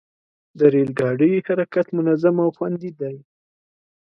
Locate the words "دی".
2.99-3.15